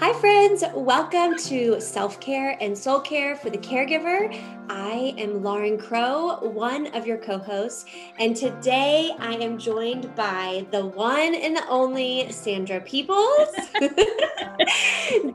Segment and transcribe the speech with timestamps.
[0.00, 0.64] Hi, friends.
[0.74, 4.34] Welcome to Self Care and Soul Care for the Caregiver.
[4.86, 7.86] I am Lauren Crow, one of your co hosts,
[8.18, 13.48] and today I am joined by the one and the only Sandra Peoples.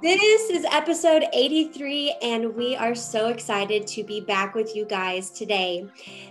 [0.03, 5.31] this is episode 83, and we are so excited to be back with you guys
[5.31, 5.87] today.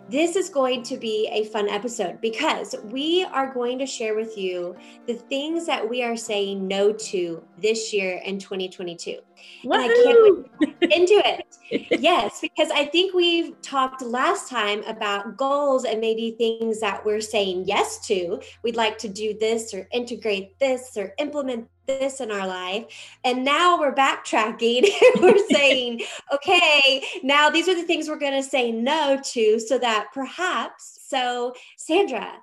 [0.09, 4.39] This is going to be a fun episode because we are going to share with
[4.39, 4.77] you
[5.09, 9.19] the things that we are saying no to this year in 2022.
[9.65, 9.83] Woo-hoo!
[9.83, 11.57] And I can't wait into it.
[12.01, 17.21] yes, because I think we've talked last time about goals and maybe things that we're
[17.21, 18.41] saying yes to.
[18.63, 22.85] We'd like to do this or integrate this or implement this in our life.
[23.25, 24.89] And now we're backtracking.
[25.21, 26.03] we're saying,
[26.33, 31.01] okay, now these are the things we're going to say no to so that perhaps.
[31.09, 32.35] So, Sandra,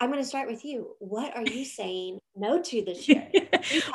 [0.00, 0.94] I'm going to start with you.
[0.98, 3.28] What are you saying no to this year?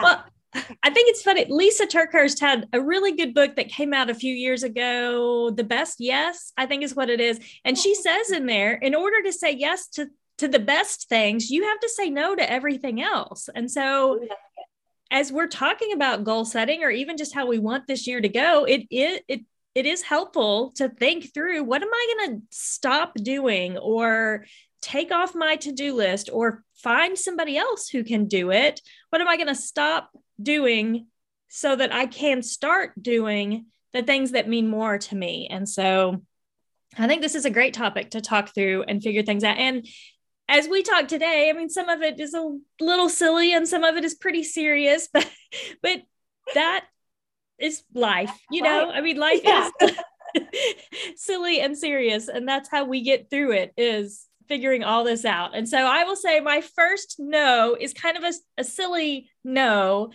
[0.01, 1.45] well, I think it's funny.
[1.45, 5.49] Lysa TerKeurst had a really good book that came out a few years ago.
[5.49, 7.39] The best yes, I think is what it is.
[7.63, 8.01] And she oh.
[8.01, 10.07] says in there, in order to say yes to
[10.39, 13.47] to the best things, you have to say no to everything else.
[13.53, 14.27] And so oh,
[15.11, 18.29] as we're talking about goal setting or even just how we want this year to
[18.29, 19.41] go, it it it,
[19.75, 24.45] it is helpful to think through what am I going to stop doing or
[24.81, 28.81] take off my to-do list or find somebody else who can do it.
[29.11, 30.09] What am I going to stop
[30.43, 31.07] doing
[31.49, 35.47] so that I can start doing the things that mean more to me?
[35.49, 36.21] And so
[36.97, 39.57] I think this is a great topic to talk through and figure things out.
[39.57, 39.87] And
[40.47, 43.83] as we talk today, I mean, some of it is a little silly and some
[43.83, 45.29] of it is pretty serious, but
[45.81, 46.01] but
[46.53, 46.85] that
[47.57, 48.91] is life, you know.
[48.91, 49.69] I mean, life yeah.
[49.81, 49.95] is
[51.15, 53.73] silly and serious, and that's how we get through it.
[53.77, 55.55] Is figuring all this out.
[55.55, 60.11] And so I will say my first no is kind of a, a silly no.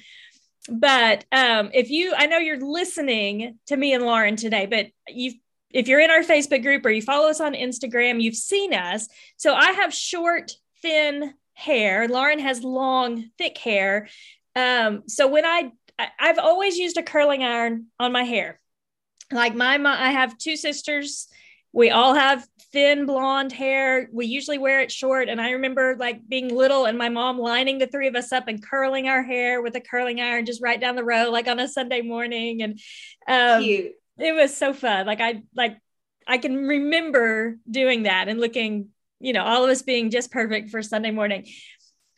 [0.68, 5.36] But um, if you, I know you're listening to me and Lauren today, but you've
[5.70, 9.08] if you're in our Facebook group or you follow us on Instagram, you've seen us.
[9.38, 12.06] So I have short, thin hair.
[12.06, 14.08] Lauren has long, thick hair.
[14.54, 15.72] Um, so when I,
[16.20, 18.60] I've always used a curling iron on my hair.
[19.32, 21.26] Like my mom, I have two sisters.
[21.72, 24.10] We all have thin blonde hair.
[24.12, 25.30] We usually wear it short.
[25.30, 28.48] And I remember like being little and my mom lining the three of us up
[28.48, 31.58] and curling our hair with a curling iron just right down the row, like on
[31.58, 32.62] a Sunday morning.
[32.62, 32.78] And
[33.26, 35.06] um, Cute it was so fun.
[35.06, 35.78] Like I like
[36.26, 38.88] I can remember doing that and looking,
[39.20, 41.46] you know, all of us being just perfect for Sunday morning.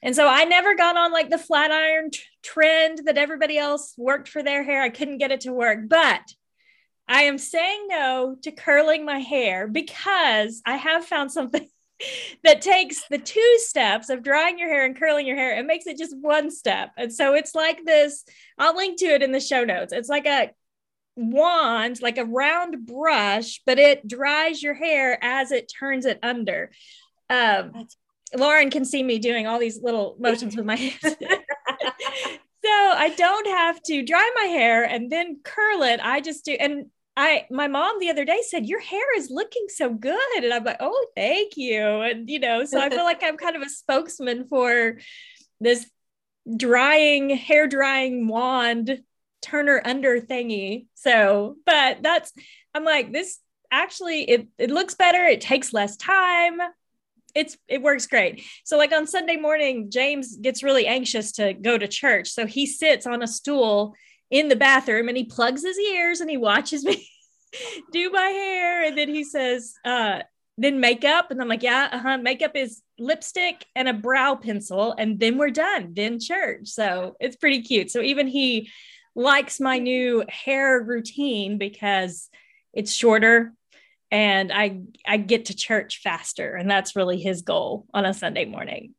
[0.00, 3.94] And so I never got on like the flat iron t- trend that everybody else
[3.98, 4.82] worked for their hair.
[4.82, 6.22] I couldn't get it to work, but
[7.08, 11.66] I am saying no to curling my hair because I have found something
[12.44, 15.86] that takes the two steps of drying your hair and curling your hair and makes
[15.86, 16.90] it just one step.
[16.96, 18.24] And so it's like this,
[18.58, 19.92] I'll link to it in the show notes.
[19.92, 20.50] It's like a
[21.16, 26.70] wand, like a round brush, but it dries your hair as it turns it under.
[27.30, 27.86] Um,
[28.36, 31.00] Lauren can see me doing all these little motions with my hands.
[31.02, 31.14] so
[32.64, 36.00] I don't have to dry my hair and then curl it.
[36.02, 36.52] I just do.
[36.52, 36.86] And
[37.18, 40.44] I, my mom the other day said, Your hair is looking so good.
[40.44, 41.82] And I'm like, Oh, thank you.
[41.82, 44.98] And, you know, so I feel like I'm kind of a spokesman for
[45.60, 45.90] this
[46.56, 49.00] drying, hair drying wand
[49.42, 50.86] Turner under thingy.
[50.94, 52.32] So, but that's,
[52.72, 53.38] I'm like, this
[53.72, 55.24] actually, it, it looks better.
[55.24, 56.60] It takes less time.
[57.34, 58.44] It's, it works great.
[58.62, 62.30] So, like on Sunday morning, James gets really anxious to go to church.
[62.30, 63.94] So he sits on a stool
[64.30, 67.08] in the bathroom and he plugs his ears and he watches me
[67.92, 68.84] do my hair.
[68.84, 70.20] And then he says, uh,
[70.56, 71.30] then makeup.
[71.30, 72.18] And I'm like, yeah, uh-huh.
[72.18, 74.94] Makeup is lipstick and a brow pencil.
[74.98, 75.92] And then we're done.
[75.94, 76.68] Then church.
[76.68, 77.90] So it's pretty cute.
[77.90, 78.70] So even he
[79.14, 82.28] likes my new hair routine because
[82.72, 83.52] it's shorter
[84.10, 88.44] and I I get to church faster and that's really his goal on a Sunday
[88.44, 88.94] morning.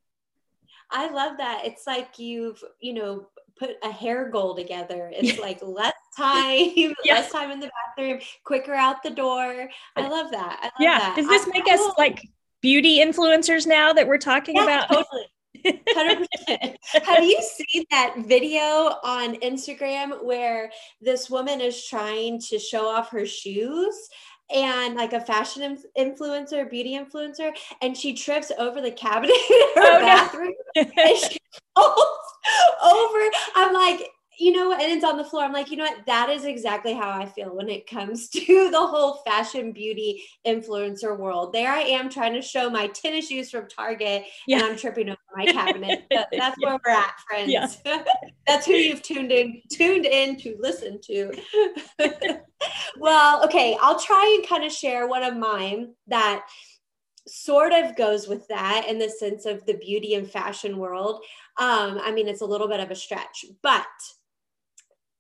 [0.92, 1.62] I love that.
[1.66, 3.28] It's like you've, you know,
[3.60, 5.12] put a hair goal together.
[5.20, 6.72] It's like less time,
[7.04, 7.16] yeah.
[7.16, 9.70] less time in the bathroom, quicker out the door.
[9.96, 10.60] I love that.
[10.62, 11.00] I love yeah.
[11.00, 11.16] That.
[11.18, 12.26] Does this I, make I us like
[12.62, 14.88] beauty influencers now that we're talking yeah, about?
[14.88, 15.26] Totally.
[15.66, 16.76] 100%.
[17.04, 20.72] Have you seen that video on Instagram where
[21.02, 24.10] this woman is trying to show off her shoes
[24.54, 27.52] and like a fashion influencer, beauty influencer,
[27.82, 30.82] and she trips over the cabinet in her oh, bathroom no.
[30.82, 31.38] and she
[31.76, 32.29] falls
[32.84, 33.20] over.
[33.56, 34.10] I'm like,
[34.40, 35.44] you know, and it's on the floor.
[35.44, 36.06] I'm like, you know what?
[36.06, 41.18] That is exactly how I feel when it comes to the whole fashion beauty influencer
[41.18, 41.54] world.
[41.54, 44.58] There I am trying to show my tennis shoes from Target yeah.
[44.58, 46.06] and I'm tripping over my cabinet.
[46.10, 46.70] But that's yeah.
[46.70, 47.52] where we're at, friends.
[47.52, 48.04] Yeah.
[48.48, 51.32] that's who you've tuned in, tuned in to listen to.
[52.98, 56.46] well, okay, I'll try and kind of share one of mine that
[57.34, 61.24] sort of goes with that in the sense of the beauty and fashion world.
[61.58, 63.86] Um, I mean, it's a little bit of a stretch, but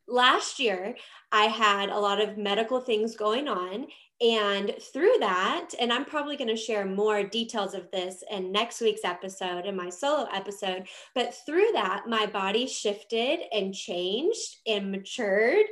[0.07, 0.95] last year
[1.31, 3.87] I had a lot of medical things going on.
[4.21, 8.81] And through that, and I'm probably going to share more details of this in next
[8.81, 14.91] week's episode, in my solo episode, but through that, my body shifted and changed and
[14.91, 15.63] matured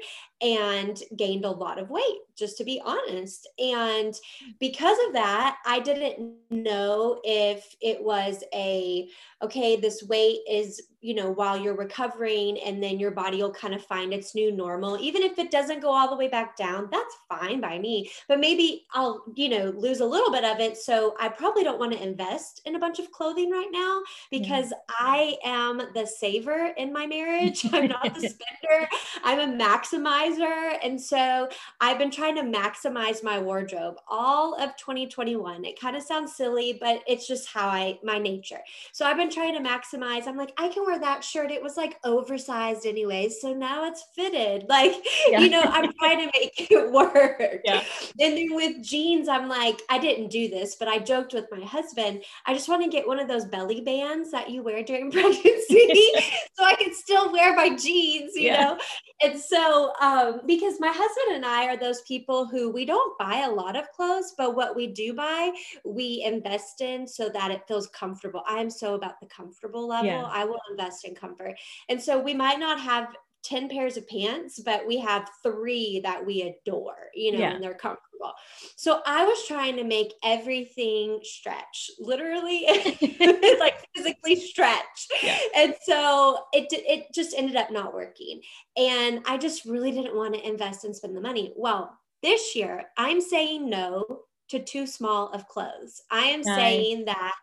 [0.41, 3.47] and gained a lot of weight, just to be honest.
[3.57, 4.13] And
[4.59, 9.09] because of that, I didn't know if it was a,
[9.41, 13.73] okay, this weight is, you know, while you're recovering and then your body will kind
[13.73, 14.99] of find its new normal.
[14.99, 18.11] Even if it doesn't go all the way back down, that's fine by me.
[18.27, 20.77] But maybe I'll, you know, lose a little bit of it.
[20.77, 24.71] So I probably don't want to invest in a bunch of clothing right now because
[24.71, 24.77] yeah.
[24.99, 27.65] I am the saver in my marriage.
[27.73, 28.89] I'm not the spender.
[29.23, 30.77] I'm a maximizer maximizer.
[30.83, 31.49] And so
[31.81, 35.65] I've been trying to maximize my wardrobe all of 2021.
[35.65, 38.59] It kind of sounds silly, but it's just how I, my nature.
[38.91, 40.27] So I've been trying to maximize.
[40.27, 41.51] I'm like, I can wear that shirt.
[41.51, 43.41] It was like oversized anyways.
[43.41, 44.65] So now it's fitted.
[44.77, 44.93] Like,
[45.27, 45.39] yeah.
[45.39, 47.41] you know, I'm trying to make it work.
[47.63, 47.83] Yeah.
[48.19, 51.65] And then with jeans, I'm like, I didn't do this, but I joked with my
[51.65, 52.23] husband.
[52.45, 56.11] I just want to get one of those belly bands that you wear during pregnancy
[56.53, 58.63] so I can still wear my jeans, you yeah.
[58.63, 58.77] know?
[59.21, 63.45] And so, um, because my husband and I are those people who we don't buy
[63.47, 65.51] a lot of clothes, but what we do buy,
[65.83, 68.43] we invest in so that it feels comfortable.
[68.47, 70.05] I am so about the comfortable level.
[70.05, 70.29] Yeah.
[70.31, 71.55] I will invest in comfort.
[71.89, 73.07] And so we might not have
[73.47, 77.51] 10 pairs of pants, but we have three that we adore, you know, yeah.
[77.51, 78.33] and they're comfortable.
[78.75, 82.65] So I was trying to make everything stretch, literally,
[83.59, 85.07] like physically stretch.
[85.23, 85.37] Yeah.
[85.55, 88.41] And so it, it just ended up not working.
[88.75, 91.53] And I just really didn't want to invest and spend the money.
[91.55, 96.01] Well, this year I'm saying no to too small of clothes.
[96.11, 96.55] I am nice.
[96.55, 97.35] saying that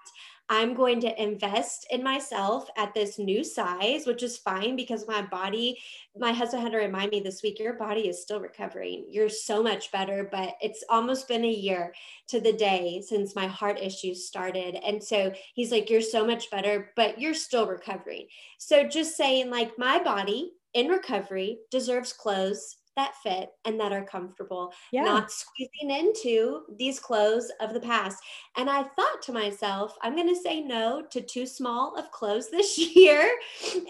[0.51, 5.23] I'm going to invest in myself at this new size, which is fine because my
[5.23, 5.79] body,
[6.17, 9.07] my husband had to remind me this week, your body is still recovering.
[9.09, 11.95] You're so much better, but it's almost been a year
[12.29, 14.77] to the day since my heart issues started.
[14.85, 18.27] And so he's like, You're so much better, but you're still recovering.
[18.59, 24.05] So just saying, like, my body in recovery deserves clothes that fit and that are
[24.05, 25.05] comfortable, yeah.
[25.05, 28.23] not squeezing into these clothes of the past.
[28.57, 32.51] And I thought to myself, I'm going to say no to too small of clothes
[32.53, 33.31] this year.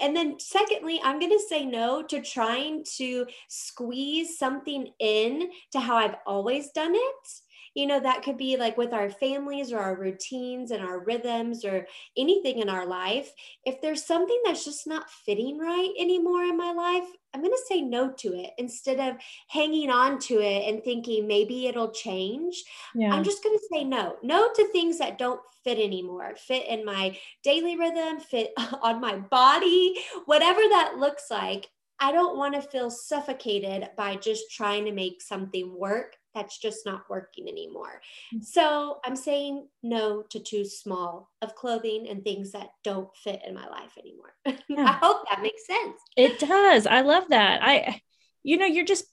[0.00, 5.80] And then, secondly, I'm going to say no to trying to squeeze something in to
[5.80, 7.40] how I've always done it
[7.74, 11.64] you know that could be like with our families or our routines and our rhythms
[11.64, 11.86] or
[12.16, 13.32] anything in our life
[13.64, 17.64] if there's something that's just not fitting right anymore in my life I'm going to
[17.66, 22.62] say no to it instead of hanging on to it and thinking maybe it'll change.
[22.94, 23.12] Yeah.
[23.12, 24.16] I'm just going to say no.
[24.22, 28.52] No to things that don't fit anymore, fit in my daily rhythm, fit
[28.82, 29.96] on my body,
[30.26, 31.68] whatever that looks like.
[31.98, 36.84] I don't want to feel suffocated by just trying to make something work that's just
[36.84, 38.00] not working anymore.
[38.34, 38.42] Mm-hmm.
[38.42, 43.54] So I'm saying no to too small of clothing and things that don't fit in
[43.54, 44.34] my life anymore.
[44.68, 44.84] Yeah.
[44.84, 46.00] I hope that makes sense.
[46.16, 46.86] It does.
[46.86, 47.60] I love that.
[47.62, 48.00] I,
[48.42, 49.04] you know, you're just,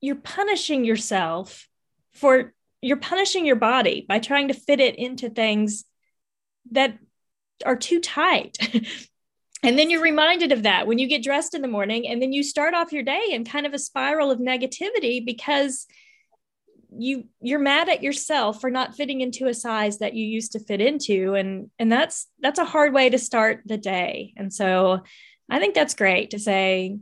[0.00, 1.68] you're punishing yourself
[2.12, 2.52] for,
[2.82, 5.84] you're punishing your body by trying to fit it into things
[6.72, 6.98] that
[7.64, 8.58] are too tight.
[9.62, 12.32] and then you're reminded of that when you get dressed in the morning and then
[12.32, 15.86] you start off your day in kind of a spiral of negativity because
[16.98, 20.60] you you're mad at yourself for not fitting into a size that you used to
[20.60, 24.32] fit into and and that's that's a hard way to start the day.
[24.36, 25.02] And so
[25.50, 26.96] i think that's great to say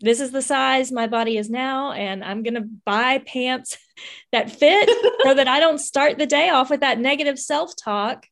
[0.00, 3.78] this is the size my body is now and i'm going to buy pants
[4.32, 4.88] that fit
[5.22, 8.26] so that i don't start the day off with that negative self-talk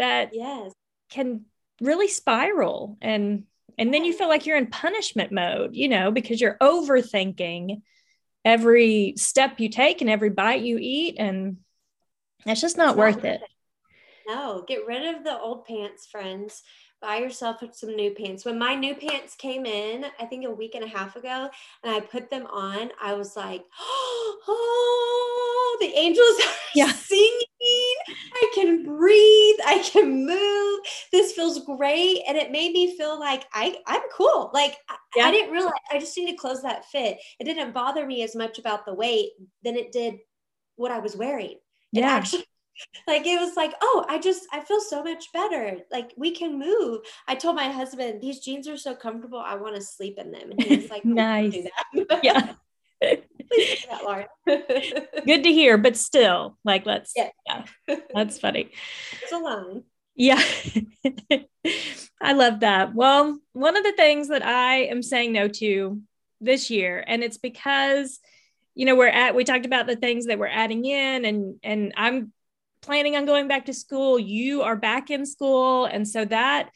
[0.00, 0.72] that yes.
[1.10, 1.44] can
[1.80, 2.96] really spiral.
[3.00, 3.44] And
[3.78, 7.80] and then you feel like you're in punishment mode you know because you're overthinking
[8.44, 11.58] every step you take and every bite you eat and
[12.46, 13.42] it's just not it's worth not it.
[13.42, 13.50] it.
[14.26, 16.62] No, get rid of the old pants, friends.
[17.02, 18.44] Buy yourself some new pants.
[18.44, 21.48] When my new pants came in, I think a week and a half ago,
[21.82, 23.64] and I put them on, I was like,
[24.48, 26.92] oh, the angels are yeah.
[26.92, 27.40] singing.
[28.40, 29.56] I can breathe.
[29.66, 30.80] I can move.
[31.12, 32.22] this feels great.
[32.26, 34.50] And it made me feel like I, I'm cool.
[34.54, 34.76] Like
[35.16, 35.24] yeah.
[35.24, 37.18] I didn't realize I just need to close that fit.
[37.38, 39.30] It didn't bother me as much about the weight
[39.62, 40.18] than it did
[40.76, 41.56] what I was wearing.
[41.92, 42.02] Yeah.
[42.02, 42.44] It actually
[43.06, 46.58] like it was like oh i just i feel so much better like we can
[46.58, 50.30] move i told my husband these jeans are so comfortable i want to sleep in
[50.30, 51.66] them and he was like oh, nice
[52.22, 52.54] yeah
[53.50, 54.28] that,
[55.26, 58.70] good to hear but still like let's yeah, yeah that's funny.
[59.22, 59.84] It's a line.
[60.14, 60.42] Yeah.
[62.20, 62.94] I love that.
[62.94, 66.00] Well one of the things that i am saying no to
[66.40, 68.20] this year and it's because
[68.74, 71.92] you know we're at we talked about the things that we're adding in and and
[71.96, 72.32] i'm
[72.82, 75.84] planning on going back to school, you are back in school.
[75.84, 76.70] And so that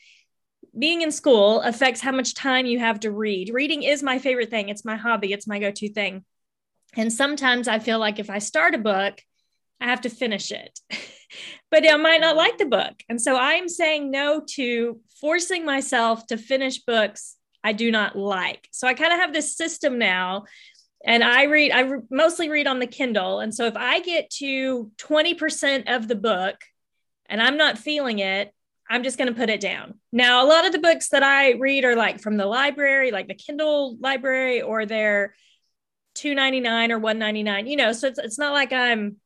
[0.78, 3.50] being in school affects how much time you have to read.
[3.52, 6.24] Reading is my favorite thing, it's my hobby, it's my go to thing.
[6.96, 9.20] And sometimes I feel like if I start a book,
[9.80, 10.80] I have to finish it,
[11.70, 12.94] but I might not like the book.
[13.08, 18.68] And so I'm saying no to forcing myself to finish books I do not like.
[18.72, 20.44] So I kind of have this system now
[21.04, 23.40] and I read, I re- mostly read on the Kindle.
[23.40, 26.56] And so if I get to 20% of the book
[27.26, 28.52] and I'm not feeling it,
[28.88, 29.94] I'm just going to put it down.
[30.12, 33.28] Now, a lot of the books that I read are like from the library, like
[33.28, 35.34] the Kindle library, or they're
[36.14, 39.16] 2.99 or 199 you know, so it's, it's not like I'm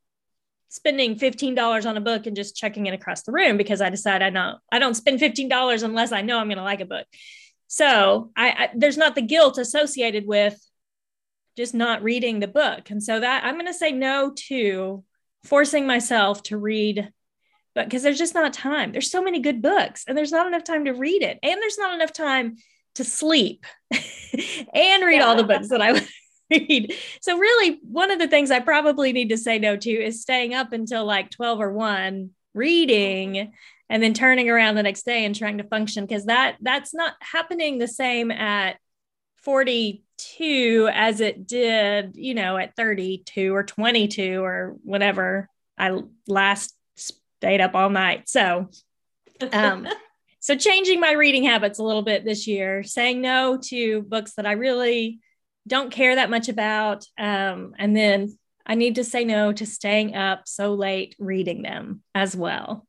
[0.68, 4.22] spending $15 on a book and just checking it across the room because I decide
[4.22, 7.06] I don't, I don't spend $15 unless I know I'm going to like a book.
[7.66, 10.58] So I, I there's not the guilt associated with
[11.56, 12.90] just not reading the book.
[12.90, 15.04] And so that I'm going to say no to
[15.44, 17.12] forcing myself to read
[17.74, 18.90] but because there's just not time.
[18.90, 21.38] There's so many good books and there's not enough time to read it.
[21.44, 22.56] And there's not enough time
[22.96, 25.24] to sleep and read yeah.
[25.24, 26.08] all the books that I would
[26.50, 26.94] read.
[27.20, 30.54] So really one of the things I probably need to say no to is staying
[30.54, 33.52] up until like 12 or 1 reading
[33.90, 37.14] and then turning around the next day and trying to function because that that's not
[37.20, 38.76] happening the same at
[39.42, 45.48] 42 as it did, you know, at 32 or 22 or whatever.
[45.78, 48.28] I last stayed up all night.
[48.28, 48.68] So,
[49.52, 49.86] um,
[50.40, 54.46] so changing my reading habits a little bit this year, saying no to books that
[54.46, 55.20] I really
[55.66, 57.04] don't care that much about.
[57.18, 62.02] Um, and then I need to say no to staying up so late reading them
[62.14, 62.86] as well.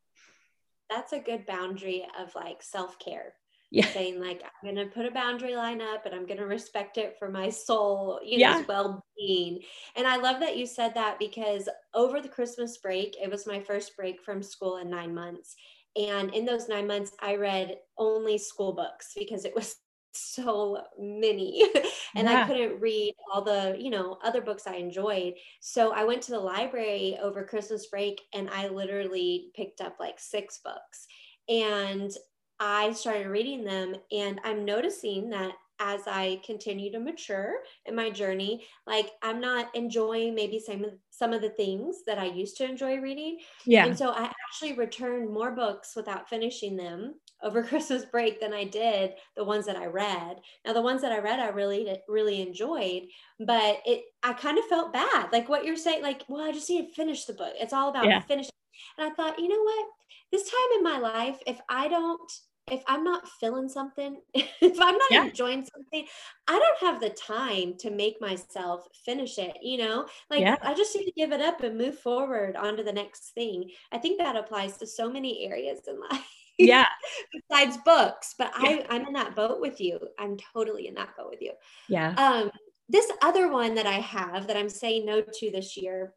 [0.89, 3.33] That's a good boundary of like self care
[3.71, 3.88] yeah.
[3.88, 6.97] saying like i'm going to put a boundary line up and i'm going to respect
[6.97, 8.63] it for my soul you know yeah.
[8.67, 9.59] well-being
[9.95, 13.59] and i love that you said that because over the christmas break it was my
[13.59, 15.55] first break from school in nine months
[15.95, 19.75] and in those nine months i read only school books because it was
[20.11, 21.63] so many
[22.15, 22.43] and yeah.
[22.43, 26.31] i couldn't read all the you know other books i enjoyed so i went to
[26.31, 31.07] the library over christmas break and i literally picked up like six books
[31.47, 32.11] and
[32.59, 37.53] I started reading them and I'm noticing that as I continue to mature
[37.85, 42.19] in my journey, like I'm not enjoying maybe some of some of the things that
[42.19, 43.39] I used to enjoy reading.
[43.65, 43.85] Yeah.
[43.85, 48.63] And so I actually returned more books without finishing them over Christmas break than I
[48.63, 50.38] did the ones that I read.
[50.65, 53.03] Now the ones that I read I really really enjoyed,
[53.39, 55.31] but it I kind of felt bad.
[55.31, 57.53] Like what you're saying like, well, I just need to finish the book.
[57.55, 58.22] It's all about yeah.
[58.22, 58.51] finishing.
[58.98, 59.86] And I thought, you know what?
[60.31, 62.31] This time in my life, if I don't
[62.72, 65.25] if I'm not feeling something, if I'm not yeah.
[65.25, 66.05] enjoying something,
[66.48, 70.08] I don't have the time to make myself finish it, you know?
[70.29, 70.58] Like yeah.
[70.62, 73.69] I just need to give it up and move forward onto the next thing.
[73.91, 76.38] I think that applies to so many areas in life.
[76.59, 76.85] Yeah.
[77.49, 78.69] besides books, but yeah.
[78.69, 79.99] I I'm in that boat with you.
[80.19, 81.53] I'm totally in that boat with you.
[81.87, 82.13] Yeah.
[82.17, 82.51] Um
[82.87, 86.13] this other one that I have that I'm saying no to this year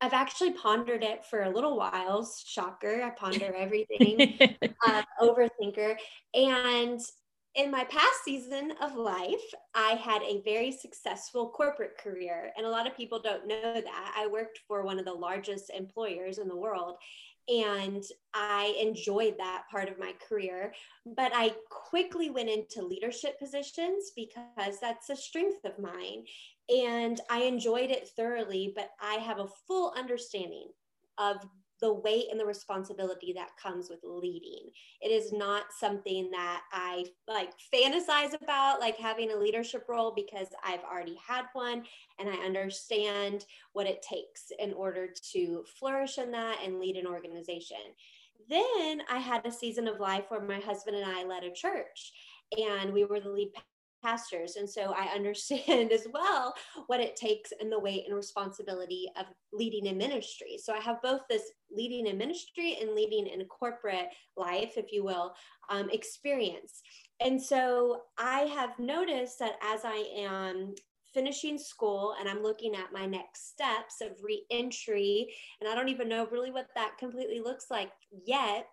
[0.00, 2.28] I've actually pondered it for a little while.
[2.44, 4.38] Shocker, I ponder everything,
[4.86, 5.96] uh, overthinker.
[6.34, 7.00] And
[7.54, 9.40] in my past season of life,
[9.74, 12.52] I had a very successful corporate career.
[12.56, 14.14] And a lot of people don't know that.
[14.16, 16.96] I worked for one of the largest employers in the world.
[17.48, 18.02] And
[18.34, 20.74] I enjoyed that part of my career.
[21.04, 26.24] But I quickly went into leadership positions because that's a strength of mine
[26.68, 30.68] and I enjoyed it thoroughly, but I have a full understanding
[31.18, 31.36] of
[31.80, 34.70] the weight and the responsibility that comes with leading.
[35.00, 40.48] It is not something that I like fantasize about, like having a leadership role, because
[40.64, 41.84] I've already had one
[42.18, 47.06] and I understand what it takes in order to flourish in that and lead an
[47.06, 47.76] organization.
[48.48, 52.12] Then I had a season of life where my husband and I led a church
[52.56, 53.52] and we were the lead
[54.02, 54.56] pastors.
[54.56, 56.54] And so I understand as well
[56.86, 60.58] what it takes and the weight and responsibility of leading in ministry.
[60.62, 65.04] So I have both this leading in ministry and leading in corporate life, if you
[65.04, 65.34] will,
[65.70, 66.82] um, experience.
[67.20, 70.74] And so I have noticed that as I am
[71.14, 76.08] finishing school and I'm looking at my next steps of reentry, and I don't even
[76.08, 77.90] know really what that completely looks like
[78.26, 78.66] yet.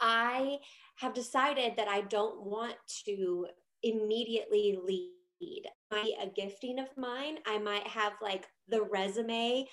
[0.00, 0.58] I
[0.96, 2.74] have decided that I don't want
[3.06, 3.46] to
[3.84, 5.66] immediately lead.
[5.90, 7.38] Might a gifting of mine.
[7.46, 9.66] I might have like the resume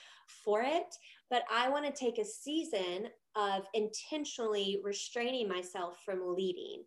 [0.43, 0.93] for it,
[1.29, 6.83] but I want to take a season of intentionally restraining myself from leading.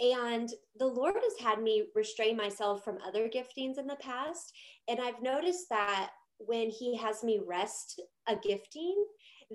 [0.00, 4.52] And the Lord has had me restrain myself from other giftings in the past.
[4.88, 9.04] And I've noticed that when He has me rest a gifting,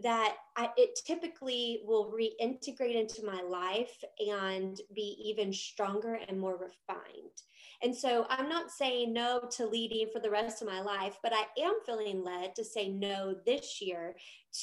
[0.03, 6.58] that I, it typically will reintegrate into my life and be even stronger and more
[6.58, 7.41] refined.
[7.81, 11.34] And so I'm not saying no to leading for the rest of my life, but
[11.34, 14.15] I am feeling led to say no this year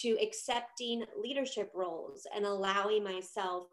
[0.03, 3.69] to accepting leadership roles and allowing myself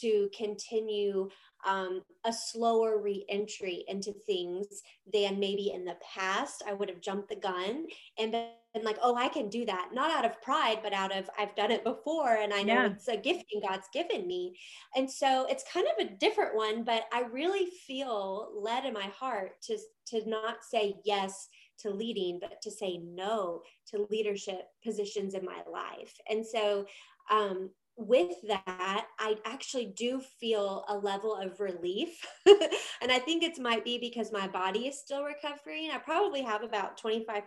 [0.00, 1.28] to continue
[1.66, 4.66] um, a slower reentry into things
[5.12, 6.62] than maybe in the past.
[6.66, 7.86] I would have jumped the gun
[8.18, 9.90] and been like, oh, I can do that.
[9.92, 12.86] Not out of pride, but out of I've done it before and I know yeah.
[12.86, 14.56] it's a gifting God's given me.
[14.96, 19.10] And so it's kind of a different one, but I really feel led in my
[19.14, 21.48] heart to, to not say yes
[21.80, 26.14] to leading, but to say no to leadership positions in my life.
[26.28, 26.86] And so
[27.30, 32.26] um, with that, I actually do feel a level of relief.
[32.46, 35.90] and I think it might be because my body is still recovering.
[35.92, 37.42] I probably have about 25%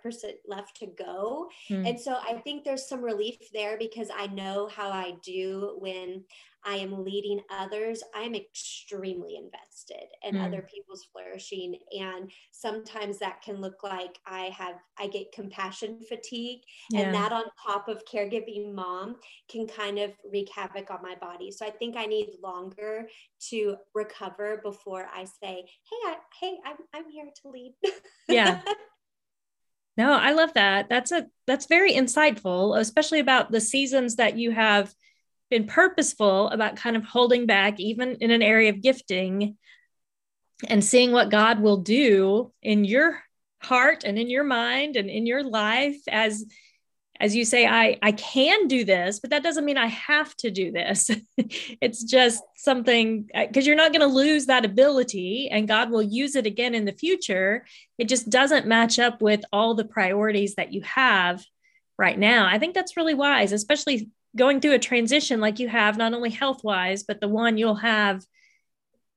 [0.48, 1.50] left to go.
[1.70, 1.90] Mm.
[1.90, 6.24] And so I think there's some relief there because I know how I do when
[6.66, 10.46] I am leading others, I'm extremely invested in mm.
[10.46, 11.78] other people's flourishing.
[12.00, 16.62] And sometimes that can look like I have, I get compassion fatigue.
[16.90, 17.02] Yeah.
[17.02, 19.18] And that on top of caregiving mom
[19.50, 21.52] can kind of wreak havoc on my body.
[21.52, 23.08] So I think I need longer
[23.50, 27.74] to recover before I say, hey, I, hey, I'm, I'm here to lead.
[28.28, 28.62] yeah.
[29.96, 30.90] No, I love that.
[30.90, 34.94] That's a that's very insightful, especially about the seasons that you have
[35.54, 39.56] been purposeful about kind of holding back, even in an area of gifting,
[40.68, 43.22] and seeing what God will do in your
[43.62, 46.02] heart and in your mind and in your life.
[46.10, 46.44] As
[47.20, 50.50] as you say i i can do this but that doesn't mean i have to
[50.50, 51.12] do this.
[51.86, 56.02] It's just something uh, because you're not going to lose that ability and god will
[56.02, 57.66] use it again in the future.
[58.00, 61.44] It just doesn't match up with all the priorities that you have
[62.00, 62.48] right now.
[62.48, 66.30] I think that's really wise especially going through a transition like you have, not only
[66.30, 68.26] health wise, but the one you'll have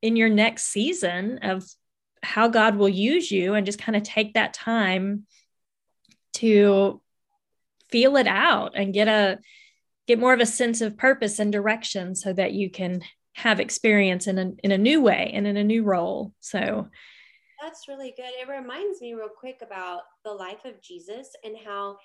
[0.02, 1.64] in your next season of
[2.22, 5.26] how God will use you and just kind of take that time
[6.34, 7.00] to
[7.90, 9.38] feel it out and get a
[10.06, 13.02] get more of a sense of purpose and direction so that you can
[13.32, 16.32] have experience in a, in a new way and in a new role.
[16.40, 16.88] So
[17.60, 18.30] that's really good.
[18.40, 21.96] It reminds me real quick about the life of jesus and how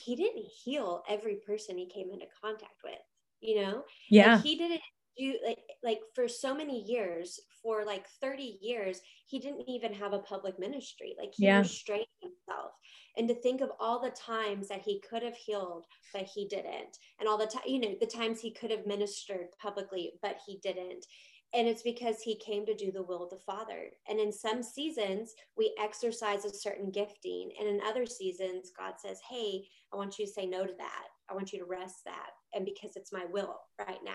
[0.00, 3.00] he didn't heal every person he came into contact with
[3.44, 3.84] you know?
[4.10, 4.36] Yeah.
[4.36, 4.80] like he didn't
[5.16, 10.12] do like like for so many years for like 30 years he didn't even have
[10.12, 11.14] a public ministry.
[11.18, 11.58] Like he yeah.
[11.58, 12.72] restrained himself.
[13.16, 16.98] And to think of all the times that he could have healed but he didn't
[17.20, 20.58] and all the time you know the times he could have ministered publicly but he
[20.62, 21.06] didn't
[21.54, 23.90] and it's because he came to do the will of the Father.
[24.08, 27.52] And in some seasons, we exercise a certain gifting.
[27.58, 31.04] And in other seasons, God says, Hey, I want you to say no to that.
[31.30, 32.30] I want you to rest that.
[32.54, 34.12] And because it's my will right now.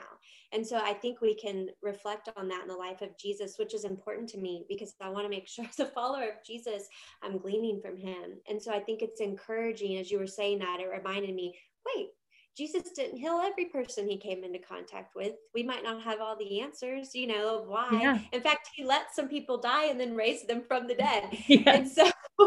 [0.51, 3.73] And so I think we can reflect on that in the life of Jesus, which
[3.73, 6.87] is important to me because I want to make sure as a follower of Jesus,
[7.23, 8.39] I'm gleaning from him.
[8.49, 12.09] And so I think it's encouraging as you were saying that, it reminded me, wait,
[12.57, 15.33] Jesus didn't heal every person he came into contact with.
[15.53, 17.87] We might not have all the answers, you know, of why.
[17.91, 18.19] Yeah.
[18.33, 21.29] In fact, he let some people die and then raised them from the dead.
[21.47, 21.71] Yeah.
[21.75, 22.03] And so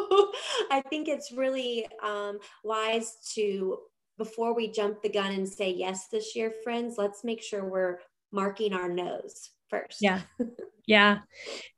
[0.71, 3.79] I think it's really um, wise to,
[4.19, 7.99] before we jump the gun and say yes this year, friends, let's make sure we're
[8.31, 9.99] marking our nose first.
[10.01, 10.21] Yeah.
[10.85, 11.19] Yeah.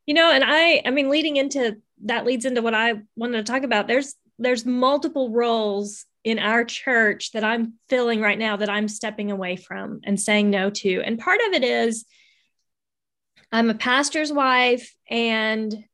[0.06, 3.52] You know, and I, I mean, leading into that leads into what I wanted to
[3.52, 3.86] talk about.
[3.86, 9.30] There's, there's multiple roles in our church that I'm feeling right now that I'm stepping
[9.30, 11.02] away from and saying no to.
[11.04, 12.06] And part of it is
[13.52, 15.84] I'm a pastor's wife and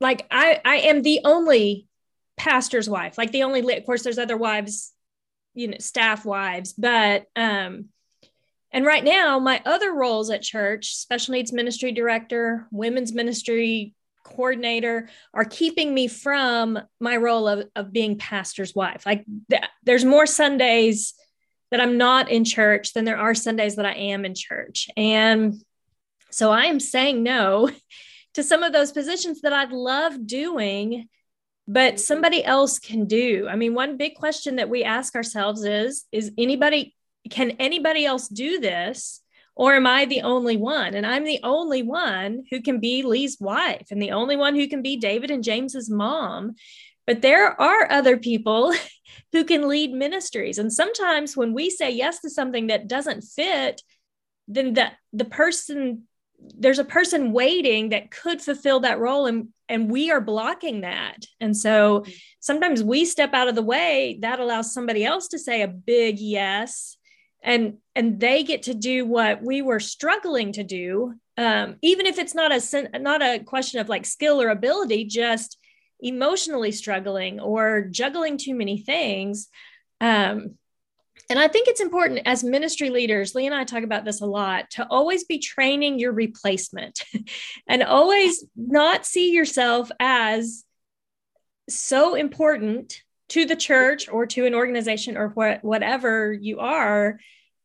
[0.00, 1.86] like I I am the only
[2.36, 3.18] pastor's wife.
[3.18, 4.92] Like the only of course there's other wives,
[5.54, 7.90] you know, staff wives, but um
[8.72, 15.08] And right now, my other roles at church, special needs ministry director, women's ministry coordinator,
[15.34, 19.04] are keeping me from my role of, of being pastor's wife.
[19.06, 21.14] Like th- there's more Sundays
[21.70, 24.88] that I'm not in church than there are Sundays that I am in church.
[24.96, 25.54] And
[26.30, 27.70] so I am saying no
[28.34, 31.08] to some of those positions that I'd love doing,
[31.66, 33.48] but somebody else can do.
[33.48, 36.94] I mean, one big question that we ask ourselves is is anybody
[37.30, 39.21] can anybody else do this?
[39.54, 40.94] Or am I the only one?
[40.94, 44.66] And I'm the only one who can be Lee's wife and the only one who
[44.66, 46.54] can be David and James's mom.
[47.06, 48.72] But there are other people
[49.32, 50.58] who can lead ministries.
[50.58, 53.82] And sometimes when we say yes to something that doesn't fit,
[54.48, 56.04] then the, the person,
[56.38, 61.26] there's a person waiting that could fulfill that role and, and we are blocking that.
[61.40, 62.12] And so mm-hmm.
[62.40, 66.18] sometimes we step out of the way that allows somebody else to say a big
[66.18, 66.96] yes
[67.42, 72.18] and and they get to do what we were struggling to do um, even if
[72.18, 75.58] it's not a not a question of like skill or ability just
[76.00, 79.48] emotionally struggling or juggling too many things.
[80.00, 80.56] Um,
[81.30, 84.26] and i think it's important as ministry leaders lee and i talk about this a
[84.26, 87.04] lot to always be training your replacement
[87.68, 90.64] and always not see yourself as
[91.68, 93.02] so important
[93.32, 97.18] to the church or to an organization or what, whatever you are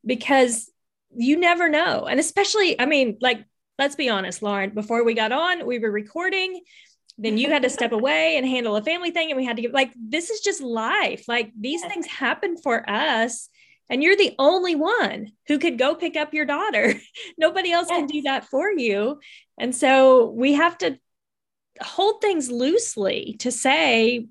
[0.06, 0.70] because
[1.16, 2.06] you never know.
[2.06, 3.44] And especially i mean like
[3.80, 6.62] let's be honest lauren before we got on we were recording
[7.18, 9.62] then you had to step away and handle a family thing and we had to
[9.62, 11.26] get like this is just life.
[11.28, 13.50] Like these things happen for us
[13.90, 16.94] and you're the only one who could go pick up your daughter.
[17.38, 17.98] Nobody else yes.
[17.98, 19.20] can do that for you.
[19.58, 21.00] And so we have to
[21.82, 24.28] hold things loosely to say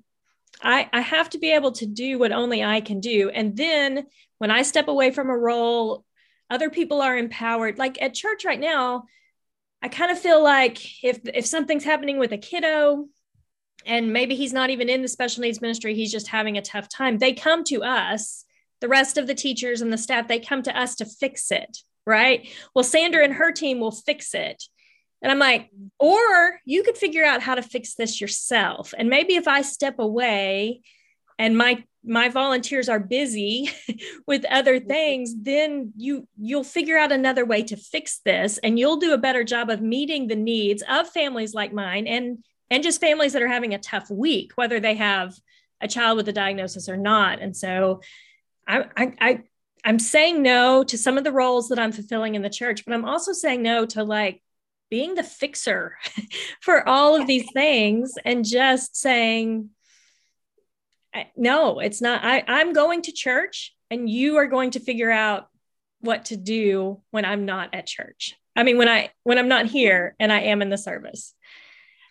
[0.61, 3.29] I, I have to be able to do what only I can do.
[3.29, 6.03] And then when I step away from a role,
[6.49, 7.77] other people are empowered.
[7.77, 9.05] Like at church right now,
[9.81, 13.07] I kind of feel like if if something's happening with a kiddo
[13.85, 16.89] and maybe he's not even in the special needs ministry, he's just having a tough
[16.89, 18.43] time, they come to us,
[18.81, 21.79] the rest of the teachers and the staff, they come to us to fix it,
[22.05, 22.47] right?
[22.73, 24.63] Well, Sandra and her team will fix it.
[25.21, 28.93] And I'm like, or you could figure out how to fix this yourself.
[28.97, 30.81] And maybe if I step away
[31.39, 33.69] and my my volunteers are busy
[34.27, 34.87] with other mm-hmm.
[34.87, 39.17] things then you you'll figure out another way to fix this and you'll do a
[39.17, 43.41] better job of meeting the needs of families like mine and and just families that
[43.41, 45.35] are having a tough week whether they have
[45.81, 48.01] a child with a diagnosis or not and so
[48.67, 49.43] I, I, I
[49.83, 52.93] i'm saying no to some of the roles that i'm fulfilling in the church but
[52.93, 54.41] i'm also saying no to like
[54.89, 55.97] being the fixer
[56.61, 59.69] for all of these things and just saying
[61.35, 65.47] no it's not I, i'm going to church and you are going to figure out
[66.01, 68.35] what to do when i'm not at church.
[68.55, 71.33] I mean when i when i'm not here and i am in the service.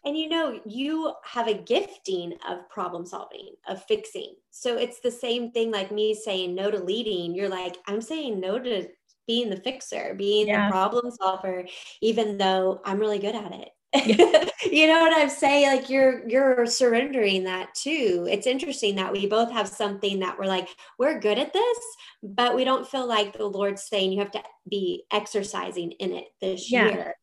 [0.05, 4.37] And you know you have a gifting of problem solving of fixing.
[4.51, 7.35] So it's the same thing like me saying no to leading.
[7.35, 8.89] You're like i'm saying no to
[9.27, 10.67] being the fixer, being yeah.
[10.67, 11.65] the problem solver,
[12.01, 13.69] even though I'm really good at it.
[13.95, 14.49] Yeah.
[14.71, 15.69] you know what I'm saying?
[15.69, 18.27] Like you're you're surrendering that too.
[18.31, 21.79] It's interesting that we both have something that we're like, we're good at this,
[22.23, 26.27] but we don't feel like the Lord's saying you have to be exercising in it
[26.41, 26.89] this yeah.
[26.89, 27.15] year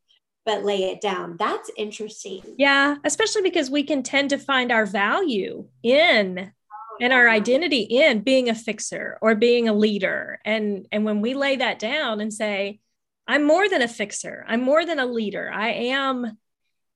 [0.46, 1.38] but lay it down.
[1.38, 2.42] That's interesting.
[2.58, 6.52] Yeah, especially because we can tend to find our value in
[7.02, 10.40] and our identity in being a fixer or being a leader.
[10.46, 12.80] And and when we lay that down and say
[13.28, 14.46] i'm more than a fixer.
[14.48, 15.50] I'm more than a leader.
[15.52, 16.38] I am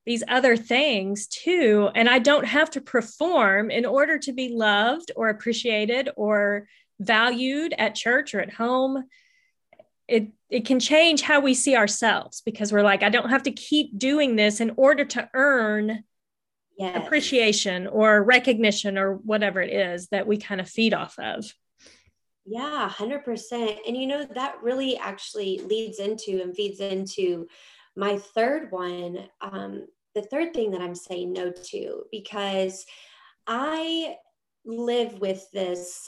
[0.06, 5.12] these other things too and i don't have to perform in order to be loved
[5.18, 6.66] or appreciated or
[7.02, 9.04] valued at church or at home.
[10.08, 13.52] It it can change how we see ourselves because we're like i don't have to
[13.52, 16.04] keep doing this in order to earn
[16.78, 17.06] yes.
[17.06, 21.52] appreciation or recognition or whatever it is that we kind of feed off of.
[22.46, 23.78] Yeah, 100%.
[23.88, 27.48] And you know, that really actually leads into and feeds into
[27.96, 29.28] my third one.
[29.42, 32.86] Um, the third thing that I'm saying no to, because
[33.46, 34.16] I
[34.66, 36.08] live with this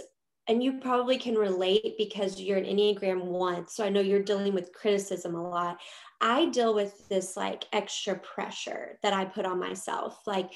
[0.50, 3.68] and you probably can relate because you're an Enneagram one.
[3.68, 5.78] So I know you're dealing with criticism a lot.
[6.22, 10.20] I deal with this like extra pressure that I put on myself.
[10.26, 10.50] Like,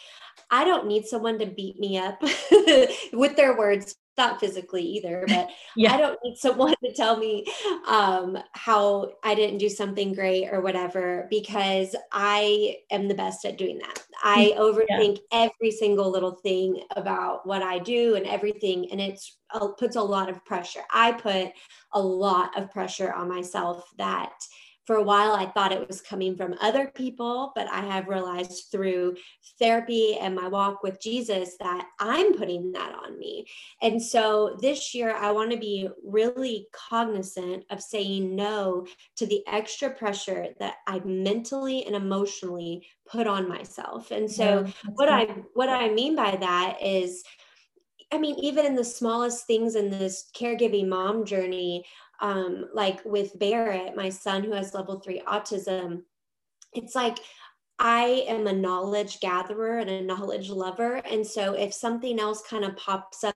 [0.49, 2.19] I don't need someone to beat me up
[3.13, 5.93] with their words, not physically either, but yeah.
[5.93, 7.45] I don't need someone to tell me
[7.87, 13.57] um, how I didn't do something great or whatever, because I am the best at
[13.57, 14.03] doing that.
[14.23, 15.49] I overthink yeah.
[15.49, 18.89] every single little thing about what I do and everything.
[18.91, 20.83] And it's uh, puts a lot of pressure.
[20.91, 21.51] I put
[21.91, 24.33] a lot of pressure on myself that
[24.85, 28.65] for a while i thought it was coming from other people but i have realized
[28.71, 29.15] through
[29.59, 33.45] therapy and my walk with jesus that i'm putting that on me.
[33.81, 38.85] And so this year i want to be really cognizant of saying no
[39.17, 44.11] to the extra pressure that i mentally and emotionally put on myself.
[44.11, 47.23] And so yeah, what i what i mean by that is
[48.11, 51.83] I mean, even in the smallest things in this caregiving mom journey,
[52.23, 56.03] um, like with Barrett, my son who has level three autism,
[56.71, 57.19] it's like
[57.77, 60.95] I am a knowledge gatherer and a knowledge lover.
[61.05, 63.35] And so if something else kind of pops up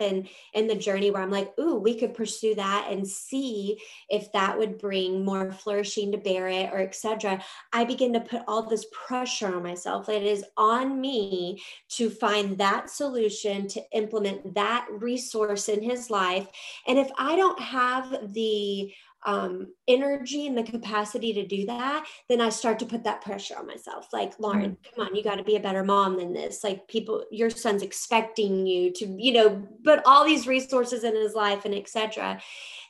[0.00, 4.32] in in the journey where I'm like, ooh, we could pursue that and see if
[4.32, 7.42] that would bring more flourishing to Barrett or etc.
[7.72, 10.06] I begin to put all this pressure on myself.
[10.06, 16.10] That it is on me to find that solution to implement that resource in his
[16.10, 16.48] life.
[16.86, 18.92] And if I don't have the
[19.24, 23.56] um, energy and the capacity to do that, then I start to put that pressure
[23.58, 24.08] on myself.
[24.12, 24.94] Like, Lauren, mm-hmm.
[24.94, 26.62] come on, you got to be a better mom than this.
[26.62, 31.34] Like, people, your son's expecting you to, you know, put all these resources in his
[31.34, 32.40] life and etc.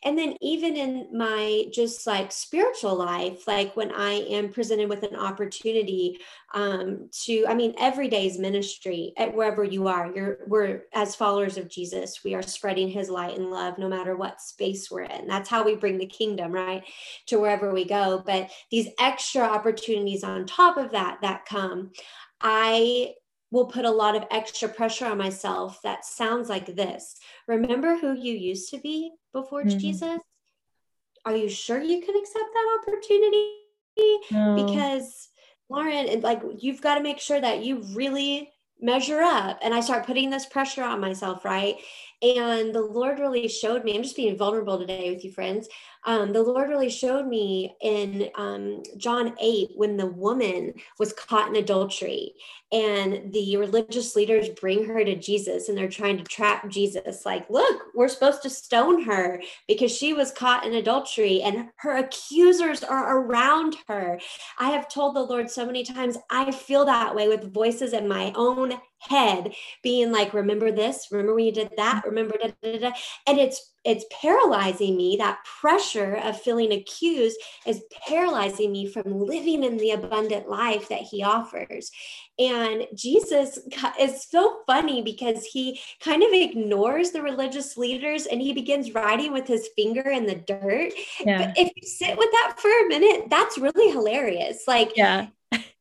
[0.05, 5.03] And then, even in my just like spiritual life, like when I am presented with
[5.03, 6.19] an opportunity
[6.55, 11.57] um, to, I mean, every day's ministry at wherever you are, you're, we're as followers
[11.57, 15.27] of Jesus, we are spreading his light and love no matter what space we're in.
[15.27, 16.85] That's how we bring the kingdom, right?
[17.27, 18.23] To wherever we go.
[18.25, 21.93] But these extra opportunities on top of that, that come,
[22.41, 23.15] I
[23.51, 27.17] will put a lot of extra pressure on myself that sounds like this.
[27.47, 29.79] Remember who you used to be before mm-hmm.
[29.79, 30.19] Jesus?
[31.25, 33.53] Are you sure you can accept that opportunity?
[34.31, 34.67] No.
[34.67, 35.29] Because
[35.69, 39.59] Lauren, like you've got to make sure that you really measure up.
[39.63, 41.77] And I start putting this pressure on myself, right?
[42.35, 45.69] And the Lord really showed me, I'm just being vulnerable today with you, friends
[46.07, 51.49] um, the Lord really showed me in um, John 8 when the woman was caught
[51.49, 52.33] in adultery
[52.71, 57.27] and the religious leaders bring her to Jesus and they're trying to trap Jesus.
[57.27, 61.97] Like, look, we're supposed to stone her because she was caught in adultery and her
[61.97, 64.21] accusers are around her.
[64.61, 68.07] I have told the Lord so many times, I feel that way with voices in
[68.07, 71.09] my own head being like remember this?
[71.11, 71.99] Remember when you did that?
[71.99, 72.09] Mm-hmm.
[72.09, 72.93] Remember da, da, da,
[73.27, 75.17] and it's it's paralyzing me.
[75.17, 81.03] That pressure of feeling accused is paralyzing me from living in the abundant life that
[81.03, 81.91] he offers.
[82.39, 83.59] And jesus
[83.99, 89.33] is so funny because he kind of ignores the religious leaders and he begins writing
[89.33, 90.93] with his finger in the dirt.
[91.25, 91.39] Yeah.
[91.39, 94.65] but if you sit with that for a minute that's really hilarious.
[94.67, 95.29] Like yeah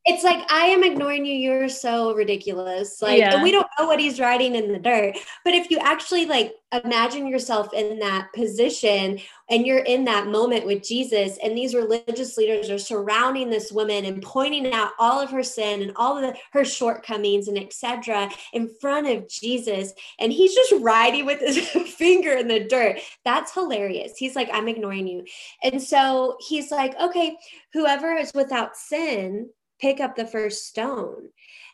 [0.06, 1.34] it's like I am ignoring you.
[1.34, 3.02] You're so ridiculous.
[3.02, 3.34] Like, yeah.
[3.34, 5.18] and we don't know what he's writing in the dirt.
[5.44, 10.66] But if you actually like imagine yourself in that position and you're in that moment
[10.66, 15.32] with Jesus, and these religious leaders are surrounding this woman and pointing out all of
[15.32, 18.30] her sin and all of the, her shortcomings and etc.
[18.54, 23.00] in front of Jesus, and he's just writing with his finger in the dirt.
[23.24, 24.18] That's hilarious.
[24.18, 25.26] He's like, I'm ignoring you.
[25.64, 27.38] And so he's like, okay,
[27.74, 31.30] whoever is without sin pick up the first stone.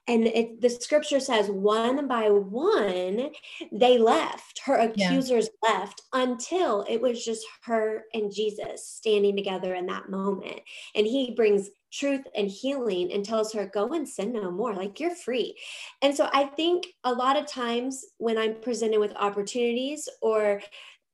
[0.08, 3.30] And it, the scripture says, one by one,
[3.72, 4.62] they left.
[4.66, 5.70] Her accusers yeah.
[5.70, 10.60] left until it was just her and Jesus standing together in that moment.
[10.96, 14.74] And he brings truth and healing and tells her, go and sin no more.
[14.74, 15.56] Like you're free.
[16.02, 20.62] And so I think a lot of times when I'm presented with opportunities or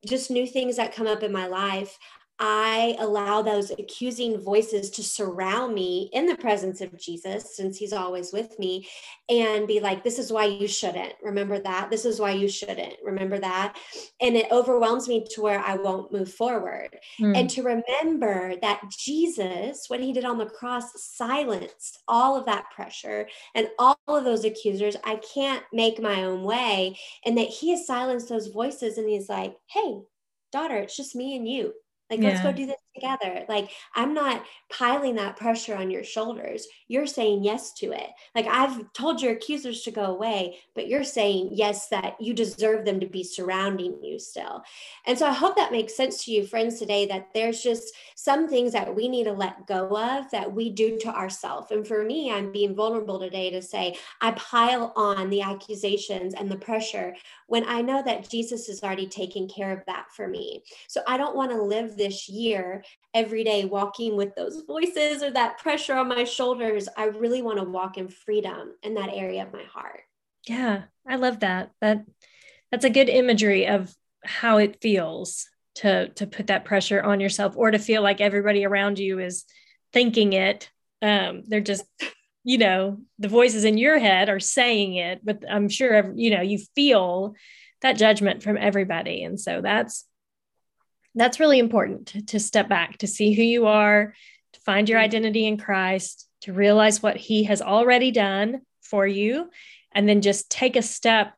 [0.08, 1.98] just new things that come up in my life,
[2.40, 7.94] I allow those accusing voices to surround me in the presence of Jesus, since he's
[7.94, 8.88] always with me,
[9.28, 11.14] and be like, This is why you shouldn't.
[11.24, 11.90] Remember that.
[11.90, 12.94] This is why you shouldn't.
[13.04, 13.78] Remember that.
[14.22, 17.00] And it overwhelms me to where I won't move forward.
[17.20, 17.36] Mm.
[17.36, 22.66] And to remember that Jesus, what he did on the cross, silenced all of that
[22.70, 24.96] pressure and all of those accusers.
[25.04, 27.00] I can't make my own way.
[27.26, 29.00] And that he has silenced those voices.
[29.00, 30.02] And he's like, Hey,
[30.52, 31.74] daughter, it's just me and you
[32.10, 32.30] like, yeah.
[32.30, 33.46] let's go do this together.
[33.48, 36.68] Like, I'm not piling that pressure on your shoulders.
[36.88, 38.10] You're saying yes to it.
[38.36, 42.86] Like, I've told your accusers to go away, but you're saying yes, that you deserve
[42.86, 44.64] them to be surrounding you still.
[45.06, 48.48] And so I hope that makes sense to you, friends, today that there's just some
[48.48, 51.72] things that we need to let go of that we do to ourselves.
[51.72, 56.50] And for me, I'm being vulnerable today to say, I pile on the accusations and
[56.50, 57.16] the pressure
[57.48, 60.64] when I know that Jesus is already taking care of that for me.
[60.88, 65.32] So I don't want to live this year every day walking with those voices or
[65.32, 66.88] that pressure on my shoulders.
[66.98, 70.02] I really want to walk in freedom in that area of my heart.
[70.48, 71.72] Yeah, I love that.
[71.82, 72.06] That
[72.72, 77.56] that's a good imagery of how it feels to to put that pressure on yourself
[77.56, 79.46] or to feel like everybody around you is
[79.94, 80.70] thinking it.
[81.02, 81.86] Um, they're just
[82.48, 86.42] you know the voices in your head are saying it but i'm sure you know
[86.42, 87.36] you feel
[87.82, 90.06] that judgment from everybody and so that's
[91.16, 94.14] that's really important to, to step back to see who you are
[94.54, 95.06] to find your mm-hmm.
[95.06, 99.50] identity in christ to realize what he has already done for you
[99.92, 101.34] and then just take a step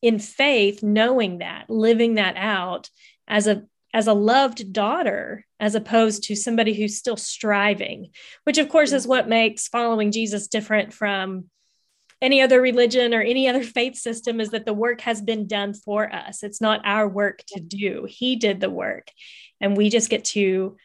[0.00, 2.90] in faith knowing that living that out
[3.26, 3.64] as a
[3.94, 8.10] as a loved daughter as opposed to somebody who's still striving
[8.44, 8.96] which of course mm-hmm.
[8.96, 11.44] is what makes following jesus different from
[12.22, 15.74] any other religion or any other faith system is that the work has been done
[15.74, 16.44] for us.
[16.44, 18.06] It's not our work to do.
[18.08, 19.08] He did the work.
[19.60, 20.76] And we just get to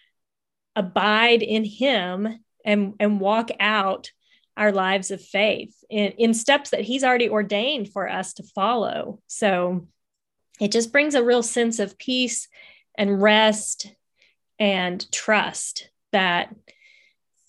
[0.76, 4.12] abide in Him and, and walk out
[4.58, 9.22] our lives of faith in, in steps that He's already ordained for us to follow.
[9.28, 9.88] So
[10.60, 12.48] it just brings a real sense of peace
[12.98, 13.94] and rest
[14.58, 16.54] and trust that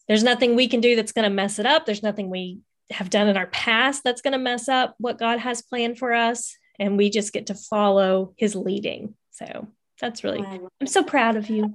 [0.08, 1.86] there's nothing we can do that's going to mess it up.
[1.86, 5.38] There's nothing we have done in our past that's going to mess up what God
[5.38, 6.56] has planned for us.
[6.78, 9.14] And we just get to follow his leading.
[9.32, 9.68] So
[10.00, 10.44] that's really,
[10.80, 11.74] I'm so proud of you.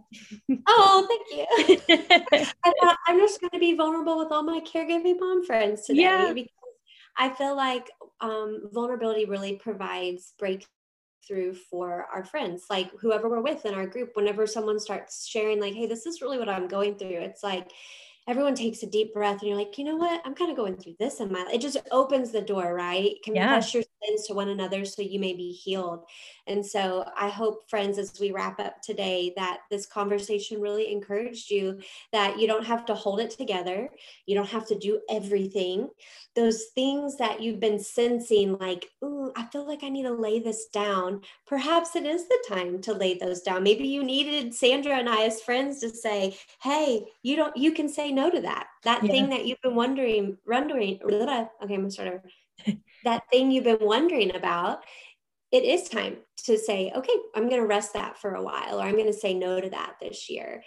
[0.68, 1.50] oh, thank
[1.90, 2.46] you.
[2.66, 6.34] I I'm just going to be vulnerable with all my caregiving mom friends today yeah.
[6.34, 6.50] because
[7.18, 13.66] I feel like um, vulnerability really provides breakthrough for our friends, like whoever we're with
[13.66, 14.12] in our group.
[14.14, 17.72] Whenever someone starts sharing, like, hey, this is really what I'm going through, it's like,
[18.28, 20.22] everyone takes a deep breath and you're like, you know what?
[20.26, 21.54] I'm kind of going through this in my life.
[21.54, 23.16] It just opens the door, right?
[23.24, 23.80] Confess yeah.
[23.80, 26.06] your sins to one another so you may be healed.
[26.48, 31.50] And so I hope, friends, as we wrap up today, that this conversation really encouraged
[31.50, 31.80] you
[32.12, 33.90] that you don't have to hold it together.
[34.26, 35.90] You don't have to do everything.
[36.36, 40.40] Those things that you've been sensing, like, ooh, I feel like I need to lay
[40.40, 41.22] this down.
[41.48, 43.64] Perhaps it is the time to lay those down.
[43.64, 47.88] Maybe you needed Sandra and I as friends to say, hey, you don't, you can
[47.88, 48.68] say no to that.
[48.84, 49.12] That yeah.
[49.12, 52.24] thing that you've been wondering, wondering, okay, I'm gonna start over.
[53.04, 54.84] that thing you've been wondering about
[55.54, 58.84] it is time to say, okay, I'm going to rest that for a while, or
[58.84, 60.64] I'm going to say no to that this year.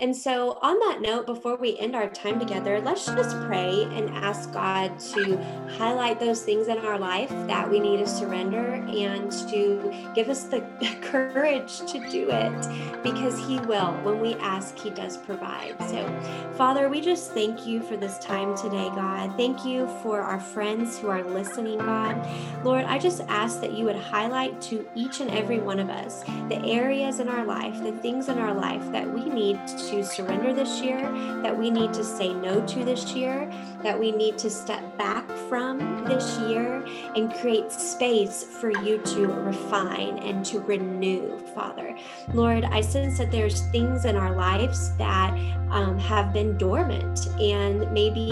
[0.00, 4.08] And so, on that note, before we end our time together, let's just pray and
[4.16, 5.36] ask God to
[5.76, 10.44] highlight those things in our life that we need to surrender and to give us
[10.44, 10.62] the
[11.02, 13.92] courage to do it because He will.
[14.02, 15.76] When we ask, He does provide.
[15.90, 16.08] So,
[16.56, 19.36] Father, we just thank you for this time today, God.
[19.36, 22.26] Thank you for our friends who are listening, God.
[22.64, 26.22] Lord, I just ask that you would highlight to each and every one of us
[26.48, 30.04] the areas in our life, the things in our life that we need to to
[30.04, 31.00] surrender this year,
[31.42, 33.50] that we need to say no to this year,
[33.82, 36.84] that we need to step back from this year
[37.16, 41.96] and create space for you to refine and to renew, Father.
[42.32, 45.32] Lord, I sense that there's things in our lives that
[45.70, 48.30] um, have been dormant, and maybe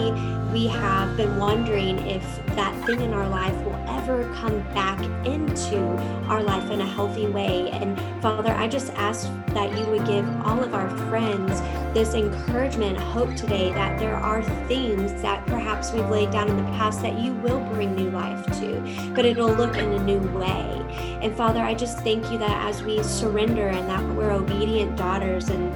[0.53, 2.23] we have been wondering if
[2.55, 5.79] that thing in our life will ever come back into
[6.27, 7.69] our life in a healthy way.
[7.71, 12.97] And Father, I just ask that you would give all of our friends this encouragement,
[12.97, 17.17] hope today that there are things that perhaps we've laid down in the past that
[17.19, 21.19] you will bring new life to, but it'll look in a new way.
[21.21, 25.49] And Father, I just thank you that as we surrender and that we're obedient daughters
[25.49, 25.71] and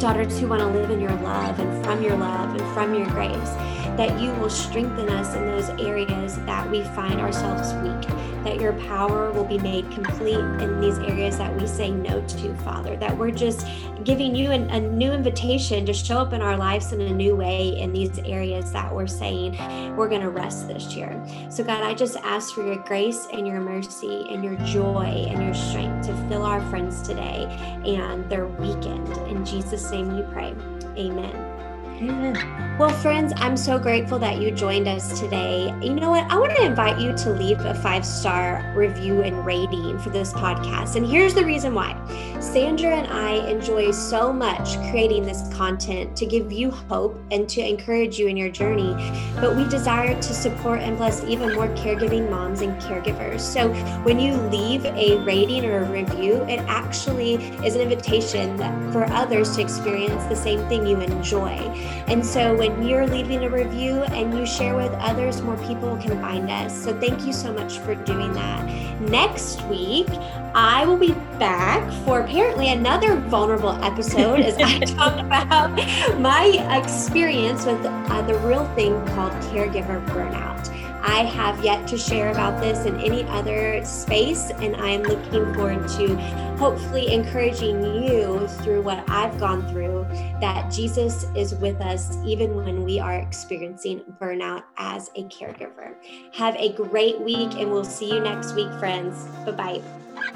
[0.00, 3.06] daughters who want to live in your love and from your love and from your
[3.08, 3.50] grace,
[3.96, 8.08] that you will strengthen us in those areas that we find ourselves weak,
[8.44, 12.54] that your power will be made complete in these areas that we say no to,
[12.58, 13.66] Father, that we're just
[14.04, 17.36] giving you an, a new invitation to show up in our lives in a new
[17.36, 19.56] way in these areas that we're saying
[19.96, 21.22] we're going to rest this year.
[21.50, 25.42] So, God, I just ask for your grace and your mercy and your joy and
[25.42, 27.44] your strength to fill our friends today
[27.84, 29.08] and their weekend.
[29.28, 30.54] In Jesus' name we pray.
[30.96, 31.59] Amen.
[32.00, 32.78] Mm.
[32.78, 35.66] Well, friends, I'm so grateful that you joined us today.
[35.82, 36.24] You know what?
[36.30, 40.32] I want to invite you to leave a five star review and rating for this
[40.32, 40.96] podcast.
[40.96, 41.94] And here's the reason why
[42.40, 47.60] Sandra and I enjoy so much creating this content to give you hope and to
[47.60, 48.94] encourage you in your journey.
[49.34, 53.40] But we desire to support and bless even more caregiving moms and caregivers.
[53.40, 58.56] So when you leave a rating or a review, it actually is an invitation
[58.90, 61.58] for others to experience the same thing you enjoy.
[62.06, 66.20] And so when you're leaving a review and you share with others, more people can
[66.20, 66.84] find us.
[66.84, 69.00] So thank you so much for doing that.
[69.00, 70.08] Next week,
[70.54, 75.70] I will be back for apparently another vulnerable episode as I talk about
[76.18, 80.79] my experience with uh, the real thing called caregiver burnout.
[81.02, 85.54] I have yet to share about this in any other space, and I am looking
[85.54, 86.16] forward to
[86.56, 90.06] hopefully encouraging you through what I've gone through
[90.40, 95.94] that Jesus is with us even when we are experiencing burnout as a caregiver.
[96.34, 99.24] Have a great week, and we'll see you next week, friends.
[99.46, 99.82] Bye-bye.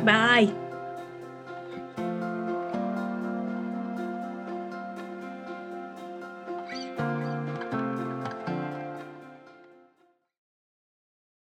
[0.04, 0.73] Bye.